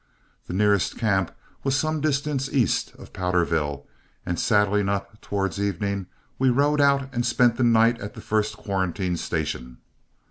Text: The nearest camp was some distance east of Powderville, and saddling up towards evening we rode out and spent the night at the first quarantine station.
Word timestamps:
The 0.47 0.53
nearest 0.55 0.97
camp 0.97 1.29
was 1.63 1.75
some 1.75 2.01
distance 2.01 2.51
east 2.51 2.91
of 2.97 3.13
Powderville, 3.13 3.85
and 4.25 4.39
saddling 4.39 4.89
up 4.89 5.21
towards 5.21 5.61
evening 5.61 6.07
we 6.39 6.49
rode 6.49 6.81
out 6.81 7.07
and 7.13 7.23
spent 7.23 7.55
the 7.57 7.63
night 7.63 8.01
at 8.01 8.15
the 8.15 8.21
first 8.21 8.57
quarantine 8.57 9.15
station. 9.15 9.77